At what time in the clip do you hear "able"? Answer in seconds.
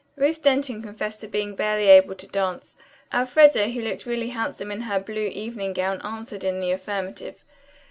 1.87-2.15